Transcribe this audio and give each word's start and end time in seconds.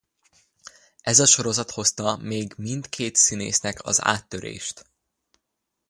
Ez 1.01 1.19
a 1.19 1.25
sorozat 1.25 1.71
hozta 1.71 2.17
meg 2.17 2.53
mindkét 2.57 3.15
színésznek 3.15 3.83
az 3.83 4.03
áttörést. 4.05 4.85